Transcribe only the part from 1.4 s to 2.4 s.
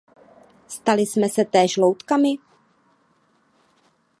též loutkami?